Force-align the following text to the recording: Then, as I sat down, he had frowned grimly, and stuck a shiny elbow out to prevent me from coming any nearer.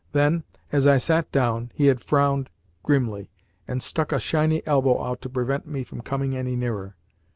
Then, 0.13 0.43
as 0.71 0.87
I 0.87 0.97
sat 0.97 1.31
down, 1.31 1.71
he 1.75 1.85
had 1.85 2.03
frowned 2.03 2.49
grimly, 2.81 3.29
and 3.67 3.83
stuck 3.83 4.11
a 4.11 4.19
shiny 4.19 4.65
elbow 4.65 4.99
out 5.03 5.21
to 5.21 5.29
prevent 5.29 5.67
me 5.67 5.83
from 5.83 6.01
coming 6.01 6.35
any 6.35 6.55
nearer. 6.55 6.95